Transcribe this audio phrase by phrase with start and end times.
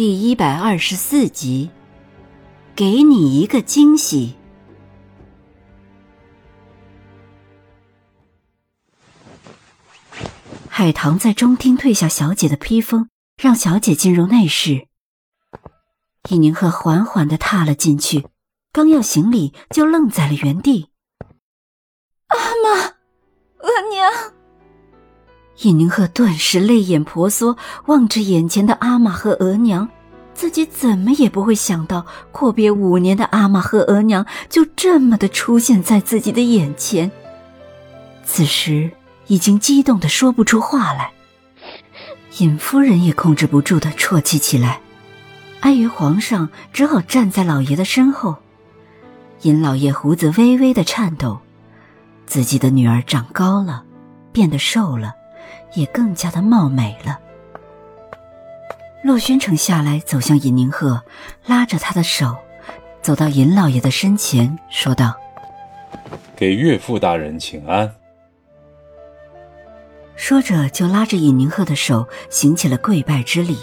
[0.00, 1.68] 第一百二十四集，
[2.74, 4.34] 给你一个惊喜。
[10.70, 14.88] 海棠在中厅退下小姐的披风，让小姐进入内室。
[16.30, 18.26] 尹宁鹤缓缓的踏了进去，
[18.72, 20.88] 刚要行礼，就愣在了原地。
[22.28, 22.86] 阿妈，
[23.58, 24.39] 额娘。
[25.62, 27.56] 尹宁鹤顿时泪眼婆娑，
[27.86, 29.86] 望着眼前的阿玛和额娘，
[30.32, 37.10] 自己怎么也不会想到，阔别五年的阿玛和额娘就这么的出现在自己的眼前。
[38.24, 38.90] 此时
[39.26, 41.10] 已经激动的说不出话来，
[42.38, 44.80] 尹夫人也控制不住的啜泣起来。
[45.60, 48.36] 碍于皇上，只好站在老爷的身后。
[49.42, 51.38] 尹老爷胡子微微的颤抖，
[52.24, 53.84] 自己的女儿长高了，
[54.32, 55.12] 变得瘦了。
[55.74, 57.18] 也更加的貌美了。
[59.02, 61.02] 洛宣城下来，走向尹宁鹤，
[61.46, 62.36] 拉着他的手，
[63.00, 65.14] 走到尹老爷的身前，说道
[66.36, 67.90] ：“给岳父大人请安。”
[70.16, 73.58] 说着，就拉着尹宁鹤的手，行起了跪拜之礼。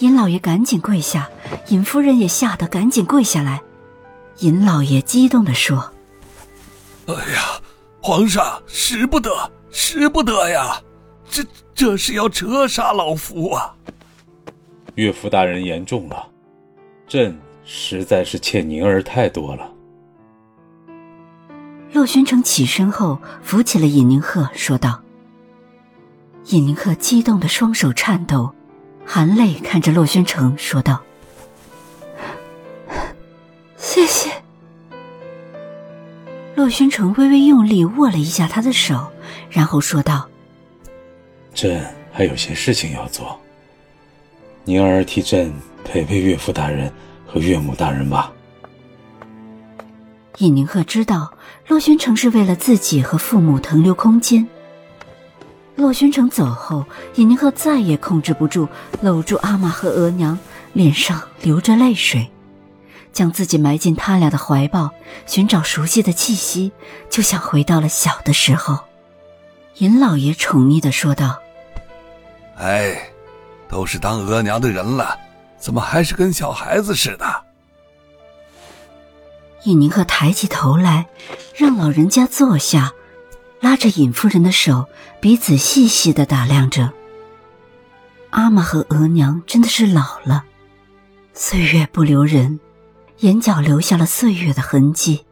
[0.00, 1.30] 尹老爷赶紧跪下，
[1.68, 3.62] 尹夫人也吓得赶紧跪下来。
[4.38, 5.92] 尹老爷激动地说
[7.06, 7.60] ：“哎呀，
[8.02, 9.30] 皇上，使不得，
[9.74, 10.80] 使不得呀！”
[11.28, 11.42] 这
[11.74, 13.74] 这是要折杀老夫啊！
[14.94, 16.28] 岳父大人言重了，
[17.08, 19.68] 朕实在是欠宁儿太多了。
[21.92, 25.02] 洛宣城起身后扶起了尹宁鹤，说道
[26.50, 28.54] ：“尹宁鹤激动的双手颤抖，
[29.04, 31.02] 含泪看着洛宣城，说道
[36.64, 39.12] ：‘洛宣城微微用力握了一下他的手，
[39.50, 40.26] 然后说道。”
[41.52, 43.38] 朕还有些事情要做，
[44.64, 45.52] 宁儿替朕
[45.84, 46.90] 陪陪岳父大人
[47.26, 48.32] 和岳母大人吧。
[50.38, 51.30] 尹宁鹤知道
[51.68, 54.48] 洛宣城是为了自己和父母腾留空间。
[55.76, 56.86] 洛宣城走后，
[57.16, 58.66] 尹宁鹤再也控制不住，
[59.02, 60.38] 搂住阿玛和额娘，
[60.72, 62.26] 脸上流着泪水，
[63.14, 64.90] 将自己埋进他俩的怀抱，
[65.24, 66.70] 寻找熟悉的气息，
[67.08, 68.78] 就像回到了小的时候。
[69.78, 71.38] 尹老爷宠溺的说道。
[72.56, 72.94] 哎，
[73.68, 75.18] 都是当额娘的人了，
[75.58, 77.42] 怎么还是跟小孩子似的？
[79.64, 81.06] 尹宁鹤抬起头来，
[81.56, 82.92] 让老人家坐下，
[83.60, 84.86] 拉着尹夫人的手，
[85.20, 86.92] 彼此细细的打量着。
[88.30, 90.44] 阿玛和额娘真的是老了，
[91.32, 92.60] 岁月不留人，
[93.24, 95.24] 眼角留下了岁月的痕迹。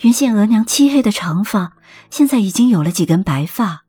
[0.00, 1.76] 原先额娘漆黑的长发，
[2.10, 3.84] 现在已经有了几根白发。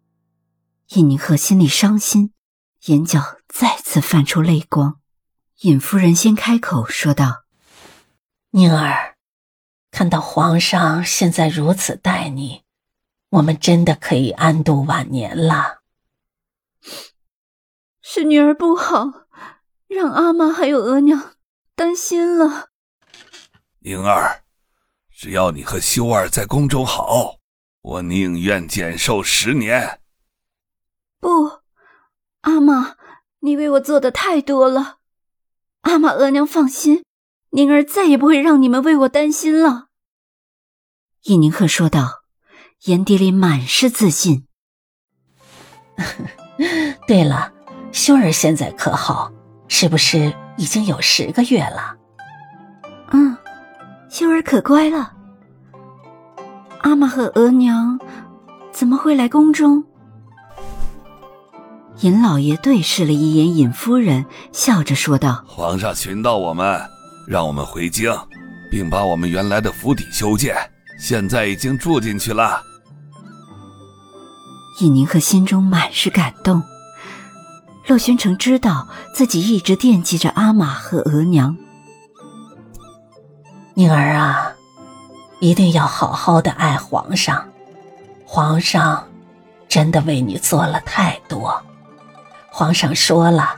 [0.89, 2.31] 尹宁鹤心里伤心，
[2.85, 4.99] 眼角再次泛出泪光。
[5.61, 7.45] 尹夫人先开口说道
[8.53, 9.15] ：“宁儿，
[9.89, 12.61] 看到皇上现在如此待你，
[13.31, 15.81] 我们真的可以安度晚年了。
[18.03, 19.25] 是女儿不好，
[19.87, 21.31] 让阿妈还有额娘
[21.75, 22.69] 担心了。
[23.87, 24.41] 宁儿，
[25.15, 27.35] 只要你和修儿在宫中好，
[27.81, 29.99] 我宁愿减寿十年。”
[31.21, 31.61] 不，
[32.41, 32.95] 阿玛，
[33.41, 34.97] 你为我做的太多了。
[35.81, 37.05] 阿玛额娘放心，
[37.51, 39.89] 宁儿再也不会让你们为我担心了。
[41.25, 42.23] 伊宁鹤说道，
[42.85, 44.47] 眼底里满是自信。
[47.05, 47.53] 对了，
[47.93, 49.31] 修儿现在可好？
[49.67, 51.95] 是不是已经有十个月了？
[54.25, 55.13] 嗯，修儿可乖了。
[56.81, 57.99] 阿玛和额娘
[58.71, 59.83] 怎么会来宫中？
[62.01, 66.81] 尹老爷对视了一眼尹夫人，笑着说道：“皇上寻到我们，
[67.27, 68.11] 让我们回京，
[68.71, 70.55] 并把我们原来的府邸修建，
[70.99, 72.59] 现在已经住进去了。”
[74.81, 76.63] 尹宁鹤心中满是感动。
[77.87, 81.55] 洛宣城知道自己一直惦记着阿玛和额娘。
[83.77, 84.55] 宁儿啊，
[85.41, 87.45] 一定要好好的爱皇上，
[88.25, 89.05] 皇上
[89.67, 91.61] 真的为你做了太多。
[92.49, 93.53] 皇上说了，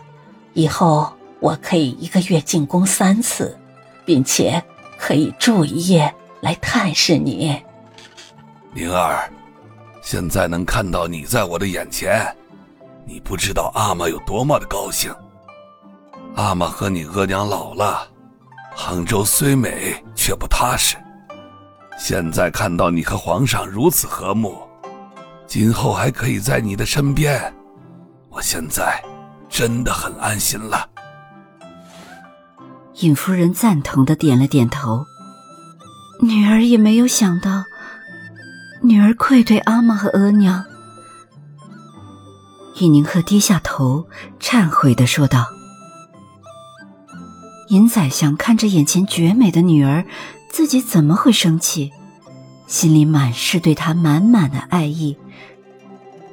[0.54, 1.08] 以后
[1.40, 3.56] 我可以一个月进宫三次，
[4.08, 4.60] 并且
[4.98, 6.12] 可以住一夜
[6.42, 7.56] 来探视你。
[8.74, 9.30] 宁儿，
[10.02, 12.36] 现在能看到你在我的眼前，
[13.06, 15.14] 你不知道阿玛有多么的高兴。
[16.36, 18.08] 阿玛和你额娘老了，
[18.80, 20.96] 杭州虽美却不踏实。
[21.98, 24.56] 现在看到你和皇上如此和睦，
[25.48, 27.52] 今后还可以在你的身边，
[28.30, 29.04] 我现在
[29.50, 30.88] 真的很安心了。
[33.00, 35.04] 尹夫人赞同的点了点头。
[36.22, 37.64] 女儿也没有想到，
[38.84, 40.64] 女儿愧对阿玛和额娘。
[42.76, 44.08] 尹宁鹤低下头，
[44.40, 45.57] 忏悔的说道。
[47.70, 50.06] 尹宰相看着眼前绝美的女儿，
[50.50, 51.92] 自己怎么会生气？
[52.66, 55.18] 心里满是对她满满的爱意。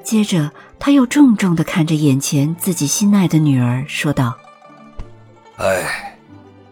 [0.02, 4.36] 接着，他又重重的看着眼前自己心爱的女儿，说道
[5.56, 6.18] ：“哎，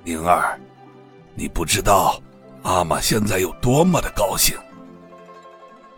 [0.05, 0.59] 宁儿，
[1.35, 2.21] 你不知道
[2.63, 4.57] 阿玛现在有多么的高兴。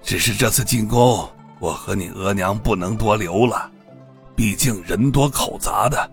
[0.03, 1.29] 只是这次进宫，
[1.59, 3.71] 我和你额娘不能多留了，
[4.37, 6.11] 毕竟人多口杂的。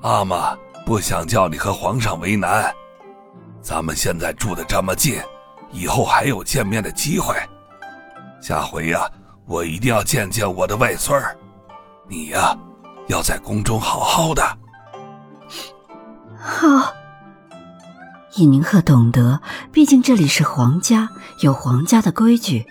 [0.00, 0.56] 阿玛。”
[0.92, 2.70] 不想叫你和皇上为难，
[3.62, 5.18] 咱们现在住的这么近，
[5.70, 7.34] 以后还有见面的机会。
[8.42, 9.10] 下回呀，
[9.46, 11.34] 我一定要见见我的外孙儿。
[12.10, 12.54] 你呀，
[13.08, 14.42] 要在宫中好好的。
[16.38, 16.92] 好。
[18.36, 19.40] 尹宁鹤懂得，
[19.72, 21.08] 毕竟这里是皇家，
[21.40, 22.66] 有皇家的规矩。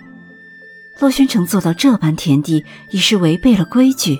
[1.00, 4.19] 洛宣城做到这般田地，已是违背了规矩，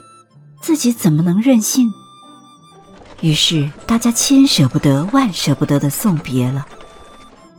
[0.60, 1.88] 自己怎么能任性？
[3.22, 6.68] 于是大家千舍不得万舍不得的送别了，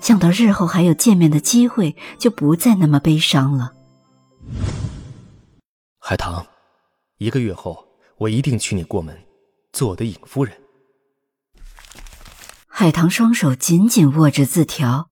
[0.00, 3.72] 想到日后还有见面的机会，就不再那么悲伤了。
[6.00, 6.44] 海棠，
[7.18, 7.86] 一个月后
[8.18, 9.16] 我一定娶你过门，
[9.72, 10.52] 做我的尹夫人。
[12.66, 15.10] 海棠双手紧紧握着字条，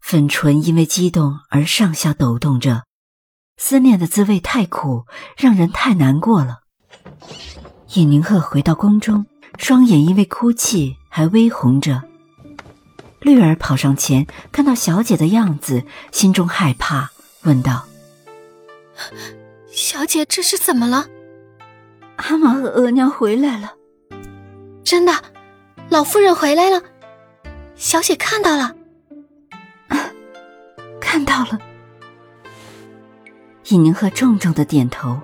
[0.00, 2.82] 粉唇因为激动而上下抖动着，
[3.56, 5.04] 思念的滋味太苦，
[5.36, 6.62] 让人太难过了。
[7.94, 9.26] 尹宁鹤回到宫中。
[9.58, 12.02] 双眼因为哭泣还微红着，
[13.20, 17.10] 绿儿跑上前，看到小姐的样子，心中害怕，
[17.42, 17.86] 问道
[19.70, 21.06] ：“小姐，这是怎么了？”
[22.16, 23.74] 阿玛和额娘回来了，
[24.82, 25.12] 真的，
[25.88, 26.82] 老夫人回来了，
[27.76, 28.74] 小姐看到了，
[31.00, 31.58] 看到了。
[33.68, 35.18] 尹宁鹤重重的点头。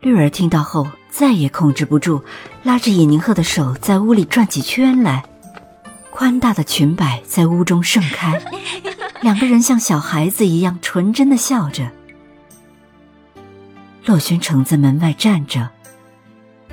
[0.00, 0.86] 绿儿听到后。
[1.20, 2.22] 再也控制不住，
[2.62, 5.22] 拉着尹宁鹤的手在屋里转起圈来，
[6.08, 8.40] 宽大的裙摆在屋中盛开，
[9.20, 11.90] 两个人像小孩子一样纯真的笑着。
[14.06, 15.68] 洛轩城在门外站着，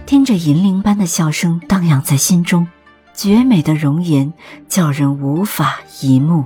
[0.06, 2.70] 听着银铃般的笑声荡漾在心中，
[3.14, 4.32] 绝美的容颜
[4.70, 6.46] 叫人无法一目。